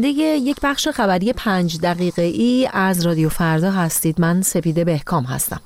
دیگه 0.00 0.24
یک 0.24 0.56
بخش 0.62 0.88
خبری 0.88 1.32
پنج 1.32 1.80
دقیقه 1.80 2.22
ای 2.22 2.68
از 2.72 3.06
رادیو 3.06 3.28
فردا 3.28 3.70
هستید 3.70 4.20
من 4.20 4.42
سپیده 4.42 4.84
بهکام 4.84 5.24
هستم 5.24 5.60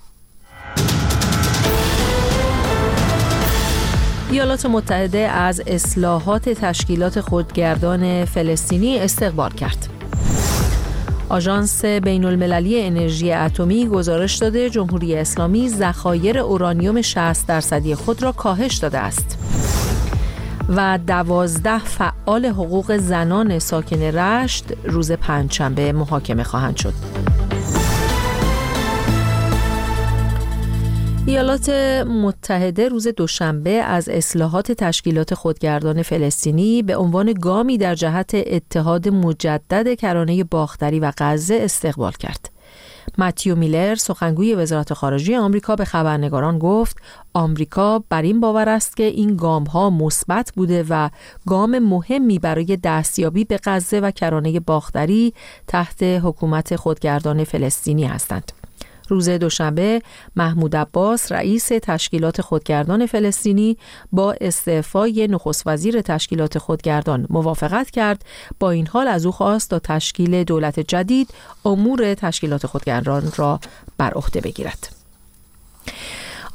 ایالات 4.31 4.67
متحده 4.67 5.19
از 5.19 5.63
اصلاحات 5.67 6.49
تشکیلات 6.49 7.21
خودگردان 7.21 8.25
فلسطینی 8.25 8.99
استقبال 8.99 9.51
کرد. 9.51 9.89
آژانس 11.29 11.85
بین 11.85 12.25
المللی 12.25 12.83
انرژی 12.83 13.33
اتمی 13.33 13.87
گزارش 13.87 14.37
داده 14.37 14.71
جمهوری 14.71 15.17
اسلامی 15.17 15.69
ذخایر 15.69 16.39
اورانیوم 16.39 17.03
60 17.03 17.47
درصدی 17.47 17.95
خود 17.95 18.23
را 18.23 18.33
کاهش 18.33 18.77
داده 18.77 18.99
است. 18.99 19.54
و 20.69 20.99
دوازده 21.07 21.79
فعال 21.79 22.47
حقوق 22.47 22.97
زنان 22.97 23.59
ساکن 23.59 24.03
رشت 24.03 24.65
روز 24.85 25.13
پنجشنبه 25.13 25.93
محاکمه 25.93 26.43
خواهند 26.43 26.77
شد. 26.77 26.95
ایالات 31.27 31.69
متحده 32.07 32.89
روز 32.89 33.09
دوشنبه 33.09 33.71
از 33.71 34.09
اصلاحات 34.09 34.73
تشکیلات 34.73 35.35
خودگردان 35.35 36.03
فلسطینی 36.03 36.83
به 36.83 36.97
عنوان 36.97 37.33
گامی 37.33 37.79
در 37.79 37.95
جهت 37.95 38.31
اتحاد 38.35 39.09
مجدد 39.09 39.95
کرانه 39.95 40.45
باختری 40.45 41.01
و 41.01 41.13
غزه 41.19 41.59
استقبال 41.63 42.13
کرد. 42.13 42.54
متیو 43.19 43.57
میلر 43.57 43.95
سخنگوی 43.95 44.55
وزارت 44.55 44.93
خارجه 44.93 45.39
آمریکا 45.39 45.77
به 45.77 45.85
خبرنگاران 45.85 46.59
گفت 46.59 46.97
آمریکا 47.35 48.05
بر 48.09 48.23
این 48.23 48.41
باور 48.41 48.69
است 48.69 48.97
که 48.97 49.05
این 49.05 49.37
گام 49.37 49.65
ها 49.65 49.91
مثبت 49.91 50.53
بوده 50.57 50.85
و 50.89 51.11
گام 51.47 51.79
مهمی 51.79 52.39
برای 52.39 52.79
دستیابی 52.83 53.45
به 53.45 53.61
غزه 53.65 54.01
و 54.01 54.11
کرانه 54.11 54.61
باختری 54.61 55.35
تحت 55.67 56.03
حکومت 56.03 56.77
خودگردان 56.77 57.45
فلسطینی 57.45 58.05
هستند. 58.05 58.53
روز 59.09 59.29
دوشنبه 59.29 60.03
محمود 60.37 60.77
عباس 60.77 61.33
رئیس 61.33 61.69
تشکیلات 61.83 62.41
خودگردان 62.41 63.07
فلسطینی 63.07 63.77
با 64.13 64.35
استعفای 64.41 65.29
نخست 65.31 65.63
وزیر 65.67 66.01
تشکیلات 66.01 66.59
خودگردان 66.59 67.27
موافقت 67.31 67.91
کرد. 67.91 68.25
با 68.61 68.71
این 68.71 68.87
حال 68.87 69.09
از 69.09 69.27
او 69.27 69.33
خواست 69.33 69.71
تا 69.71 69.79
تشکیل 69.79 70.45
دولت 70.45 70.81
جدید 70.81 71.35
امور 71.65 72.15
تشکیلات 72.15 72.67
خودگردان 72.67 73.33
را 73.37 73.61
بر 73.99 74.13
عهده 74.15 74.41
بگیرد. 74.41 74.89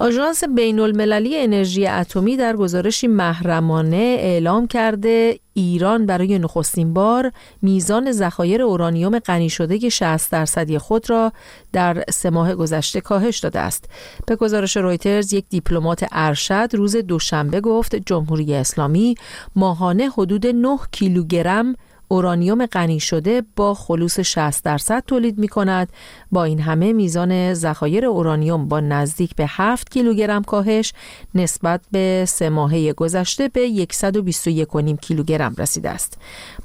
آژانس 0.02 0.44
بین 0.44 0.80
المللی 0.80 1.38
انرژی 1.38 1.88
اتمی 1.88 2.38
در 2.38 2.56
گزارشی 2.56 3.08
محرمانه 3.08 4.16
اعلام 4.20 4.68
کرده 4.68 5.40
ایران 5.54 6.06
برای 6.06 6.40
نخستین 6.40 6.94
بار 6.94 7.32
میزان 7.62 8.12
ذخایر 8.12 8.62
اورانیوم 8.62 9.20
غنی 9.20 9.50
شده 9.50 9.90
60 9.90 10.32
درصدی 10.32 10.78
خود 10.78 11.10
را 11.10 11.32
در 11.74 12.04
سه 12.10 12.30
ماه 12.30 12.56
گذشته 12.56 13.02
کاهش 13.02 13.40
داده 13.40 13.60
است. 13.60 13.90
به 14.28 14.36
گزارش 14.36 14.78
رویترز 14.78 15.34
یک 15.34 15.46
دیپلمات 15.50 16.06
ارشد 16.12 16.70
روز 16.74 16.96
دوشنبه 16.96 17.62
گفت 17.62 17.96
جمهوری 17.96 18.54
اسلامی 18.54 19.16
ماهانه 19.56 20.10
حدود 20.10 20.48
9 20.48 20.78
کیلوگرم 20.92 21.76
اورانیوم 22.12 22.66
غنی 22.66 23.00
شده 23.00 23.44
با 23.56 23.74
خلوص 23.74 24.20
60 24.20 24.64
درصد 24.64 25.04
تولید 25.08 25.38
می 25.38 25.48
کند 25.48 25.90
با 26.32 26.44
این 26.44 26.60
همه 26.60 26.94
میزان 26.94 27.54
ذخایر 27.54 28.06
اورانیوم 28.06 28.68
با 28.68 28.80
نزدیک 28.80 29.36
به 29.36 29.46
7 29.48 29.90
کیلوگرم 29.92 30.44
کاهش 30.44 30.94
نسبت 31.36 31.82
به 31.92 32.26
سه 32.28 32.50
ماهه 32.50 32.94
گذشته 32.94 33.48
به 33.48 33.88
121.5 33.94 35.00
کیلوگرم 35.02 35.56
رسیده 35.58 35.90
است 35.90 36.18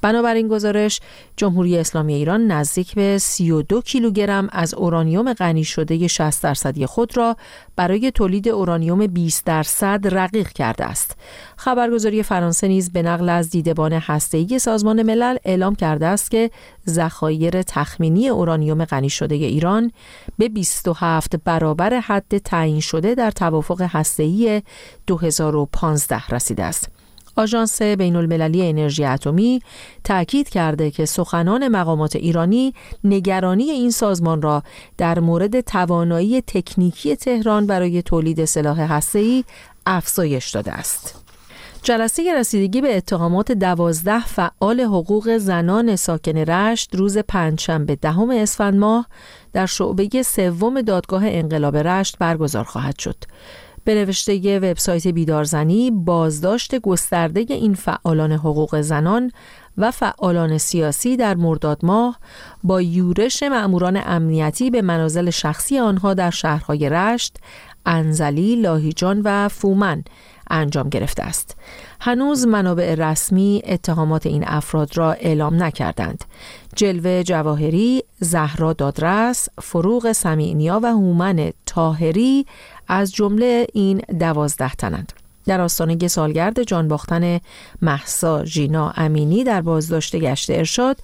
بنابراین 0.02 0.48
گزارش 0.48 1.00
جمهوری 1.36 1.78
اسلامی 1.78 2.14
ایران 2.14 2.46
نزدیک 2.46 2.94
به 2.94 3.18
32 3.18 3.82
کیلوگرم 3.82 4.48
از 4.52 4.74
اورانیوم 4.74 5.32
غنی 5.32 5.64
شده 5.64 6.08
60 6.08 6.42
درصدی 6.42 6.86
خود 6.86 7.16
را 7.16 7.36
برای 7.76 8.10
تولید 8.10 8.48
اورانیوم 8.48 9.06
20 9.06 9.44
درصد 9.44 10.00
رقیق 10.04 10.48
کرده 10.48 10.84
است. 10.84 11.16
خبرگزاری 11.56 12.22
فرانسه 12.22 12.68
نیز 12.68 12.92
به 12.92 13.02
نقل 13.02 13.28
از 13.28 13.50
دیدبان 13.50 13.92
هسته‌ای 13.92 14.58
سازمان 14.58 15.02
ملل 15.02 15.33
اعلام 15.44 15.74
کرده 15.74 16.06
است 16.06 16.30
که 16.30 16.50
ذخایر 16.88 17.62
تخمینی 17.62 18.28
اورانیوم 18.28 18.84
غنی 18.84 19.10
شده 19.10 19.34
ایران 19.34 19.92
به 20.38 20.48
27 20.48 21.36
برابر 21.36 21.94
حد 22.00 22.38
تعیین 22.38 22.80
شده 22.80 23.14
در 23.14 23.30
توافق 23.30 23.82
هسته‌ای 23.82 24.62
2015 25.06 26.26
رسیده 26.26 26.64
است. 26.64 26.90
آژانس 27.36 27.82
بین 27.82 28.16
المللی 28.16 28.68
انرژی 28.68 29.04
اتمی 29.04 29.60
تاکید 30.04 30.48
کرده 30.48 30.90
که 30.90 31.04
سخنان 31.04 31.68
مقامات 31.68 32.16
ایرانی 32.16 32.74
نگرانی 33.04 33.64
این 33.64 33.90
سازمان 33.90 34.42
را 34.42 34.62
در 34.98 35.20
مورد 35.20 35.60
توانایی 35.60 36.40
تکنیکی 36.40 37.16
تهران 37.16 37.66
برای 37.66 38.02
تولید 38.02 38.44
سلاح 38.44 38.80
هسته‌ای 38.80 39.44
افزایش 39.86 40.50
داده 40.50 40.72
است. 40.72 41.23
جلسه 41.84 42.34
رسیدگی 42.34 42.80
به 42.80 42.96
اتهامات 42.96 43.52
دوازده 43.52 44.26
فعال 44.26 44.80
حقوق 44.80 45.36
زنان 45.36 45.96
ساکن 45.96 46.36
رشت 46.36 46.94
روز 46.94 47.18
پنجشنبه 47.18 47.96
دهم 47.96 48.30
اسفند 48.30 48.74
ماه 48.74 49.06
در 49.52 49.66
شعبه 49.66 50.22
سوم 50.22 50.82
دادگاه 50.82 51.22
انقلاب 51.26 51.76
رشت 51.76 52.18
برگزار 52.18 52.64
خواهد 52.64 52.98
شد. 52.98 53.16
به 53.84 53.94
نوشته 53.94 54.58
وبسایت 54.58 55.06
بیدارزنی 55.06 55.90
بازداشت 55.90 56.74
گسترده 56.80 57.46
این 57.48 57.74
فعالان 57.74 58.32
حقوق 58.32 58.80
زنان 58.80 59.30
و 59.78 59.90
فعالان 59.90 60.58
سیاسی 60.58 61.16
در 61.16 61.34
مرداد 61.34 61.84
ماه 61.84 62.18
با 62.62 62.82
یورش 62.82 63.42
مأموران 63.42 64.00
امنیتی 64.06 64.70
به 64.70 64.82
منازل 64.82 65.30
شخصی 65.30 65.78
آنها 65.78 66.14
در 66.14 66.30
شهرهای 66.30 66.88
رشت، 66.88 67.38
انزلی، 67.86 68.56
لاهیجان 68.56 69.22
و 69.24 69.48
فومن 69.48 70.04
انجام 70.50 70.88
گرفته 70.88 71.22
است. 71.22 71.56
هنوز 72.00 72.46
منابع 72.46 72.94
رسمی 72.94 73.62
اتهامات 73.66 74.26
این 74.26 74.44
افراد 74.46 74.96
را 74.96 75.12
اعلام 75.12 75.62
نکردند. 75.62 76.24
جلوه 76.76 77.22
جواهری، 77.22 78.02
زهرا 78.20 78.72
دادرس، 78.72 79.48
فروغ 79.62 80.12
سمیعنیا 80.12 80.80
و 80.82 80.86
هومن 80.86 81.52
تاهری 81.66 82.46
از 82.88 83.12
جمله 83.12 83.66
این 83.72 83.98
دوازده 83.98 84.74
تنند. 84.74 85.23
در 85.46 85.60
آستانه 85.60 86.08
سالگرد 86.08 86.62
جان 86.62 86.88
باختن 86.88 87.40
محسا 87.82 88.44
ژینا 88.44 88.92
امینی 88.96 89.44
در 89.44 89.60
بازداشت 89.60 90.16
گشت 90.16 90.50
ارشاد 90.50 90.96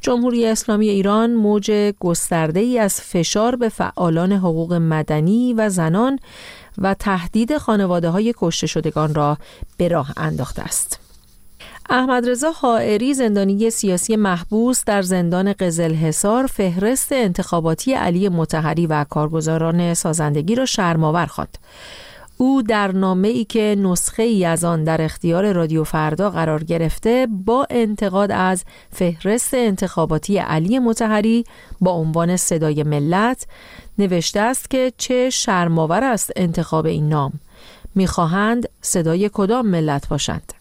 جمهوری 0.00 0.46
اسلامی 0.46 0.88
ایران 0.88 1.32
موج 1.34 1.92
گسترده 2.00 2.60
ای 2.60 2.78
از 2.78 3.00
فشار 3.00 3.56
به 3.56 3.68
فعالان 3.68 4.32
حقوق 4.32 4.72
مدنی 4.72 5.54
و 5.54 5.68
زنان 5.68 6.18
و 6.78 6.94
تهدید 6.94 7.58
خانواده 7.58 8.10
های 8.10 8.34
کشته 8.36 8.66
شدگان 8.66 9.14
را 9.14 9.38
به 9.76 9.88
راه 9.88 10.12
انداخته 10.16 10.62
است. 10.62 10.98
احمد 11.90 12.28
رضا 12.28 12.50
حائری 12.50 13.14
زندانی 13.14 13.70
سیاسی 13.70 14.16
محبوس 14.16 14.84
در 14.84 15.02
زندان 15.02 15.52
قزل 15.52 15.94
حصار 15.94 16.46
فهرست 16.46 17.12
انتخاباتی 17.12 17.94
علی 17.94 18.28
متحری 18.28 18.86
و 18.86 19.04
کارگزاران 19.04 19.94
سازندگی 19.94 20.54
را 20.54 20.64
شرماور 20.64 21.26
خواند. 21.26 21.58
او 22.38 22.62
در 22.62 22.92
نامه 22.92 23.28
ای 23.28 23.44
که 23.44 23.76
نسخه 23.78 24.22
ای 24.22 24.44
از 24.44 24.64
آن 24.64 24.84
در 24.84 25.02
اختیار 25.02 25.52
رادیو 25.52 25.84
فردا 25.84 26.30
قرار 26.30 26.64
گرفته 26.64 27.28
با 27.30 27.66
انتقاد 27.70 28.30
از 28.32 28.64
فهرست 28.90 29.54
انتخاباتی 29.54 30.38
علی 30.38 30.78
متحری 30.78 31.44
با 31.80 31.90
عنوان 31.90 32.36
صدای 32.36 32.82
ملت 32.82 33.46
نوشته 33.98 34.40
است 34.40 34.70
که 34.70 34.92
چه 34.98 35.30
شرماور 35.30 36.04
است 36.04 36.30
انتخاب 36.36 36.86
این 36.86 37.08
نام. 37.08 37.32
می‌خواهند 37.94 38.68
صدای 38.82 39.30
کدام 39.32 39.66
ملت 39.66 40.08
باشند؟ 40.08 40.52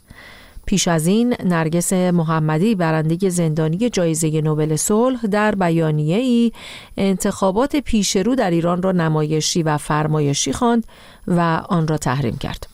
پیش 0.73 0.88
از 0.88 1.07
این 1.07 1.35
نرگس 1.44 1.94
محمدی 1.94 2.75
برنده 2.75 3.29
زندانی 3.29 3.89
جایزه 3.89 4.41
نوبل 4.41 4.75
صلح 4.75 5.28
در 5.28 5.55
بیانیه 5.55 6.17
ای 6.17 6.52
انتخابات 6.97 7.75
پیشرو 7.75 8.35
در 8.35 8.52
ایران 8.52 8.81
را 8.81 8.91
نمایشی 8.91 9.64
و 9.64 9.78
فرمایشی 9.78 10.53
خواند 10.53 10.84
و 11.28 11.61
آن 11.70 11.87
را 11.87 11.97
تحریم 11.97 12.37
کرد. 12.37 12.72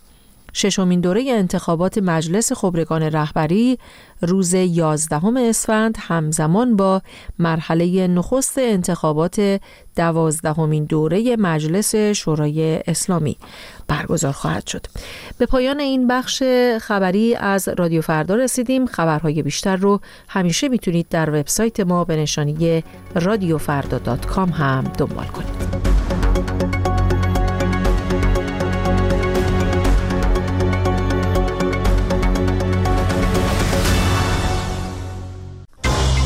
ششمین 0.53 1.01
دوره 1.01 1.25
انتخابات 1.29 1.97
مجلس 1.97 2.53
خبرگان 2.53 3.03
رهبری 3.03 3.79
روز 4.21 4.53
11 4.53 5.21
اسفند 5.37 5.97
همزمان 5.99 6.75
با 6.75 7.01
مرحله 7.39 8.07
نخست 8.07 8.57
انتخابات 8.57 9.61
دوازدهمین 9.95 10.85
دوره 10.85 11.35
مجلس 11.35 11.95
شورای 11.95 12.79
اسلامی 12.87 13.37
برگزار 13.87 14.31
خواهد 14.31 14.67
شد. 14.67 14.85
به 15.37 15.45
پایان 15.45 15.79
این 15.79 16.07
بخش 16.07 16.43
خبری 16.81 17.35
از 17.35 17.69
رادیو 17.77 18.01
فردا 18.01 18.35
رسیدیم. 18.35 18.85
خبرهای 18.85 19.41
بیشتر 19.41 19.75
رو 19.75 19.99
همیشه 20.27 20.67
می‌تونید 20.69 21.07
در 21.09 21.29
وبسایت 21.29 21.79
ما 21.79 22.03
به 22.03 22.15
نشانی 22.15 22.83
رادیوفردا 23.15 23.99
هم 24.53 24.83
دنبال 24.83 25.25
کنید. 25.25 25.88